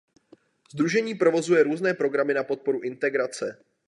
[0.73, 3.63] Sdružení provozuje různé programy na podporu integrace.